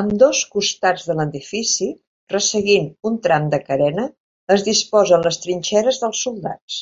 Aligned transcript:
Ambdós 0.00 0.42
costats 0.52 1.06
de 1.08 1.16
l'edifici, 1.20 1.88
resseguint 2.34 2.86
un 3.10 3.18
tram 3.24 3.50
de 3.56 3.60
carena, 3.64 4.06
es 4.58 4.66
disposen 4.70 5.28
les 5.28 5.40
trinxeres 5.48 6.02
dels 6.06 6.22
soldats. 6.28 6.80